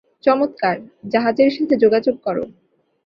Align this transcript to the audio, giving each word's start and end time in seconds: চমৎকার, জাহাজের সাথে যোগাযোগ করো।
চমৎকার, 0.23 0.77
জাহাজের 1.09 1.49
সাথে 1.51 1.75
যোগাযোগ 1.77 2.15
করো। 2.23 2.43